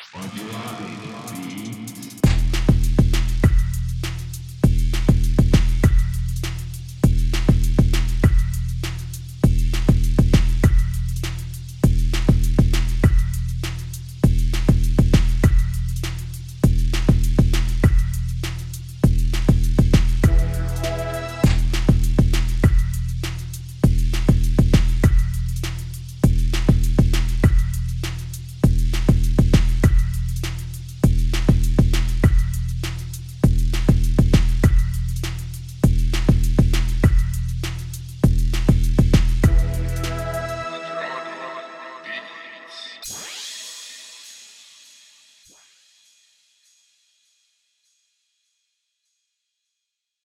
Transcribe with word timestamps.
Popular. 0.00 1.51